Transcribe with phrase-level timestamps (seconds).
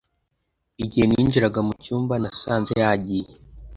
[0.83, 3.27] Igihe ninjiraga mucyumba nasanze yagiye,